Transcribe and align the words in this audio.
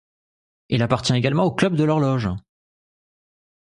Il 0.69 0.81
appartient 0.81 1.13
également 1.13 1.43
au 1.43 1.51
Club 1.51 1.75
de 1.75 1.83
l'horloge. 1.83 2.27